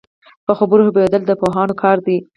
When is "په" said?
0.45-0.53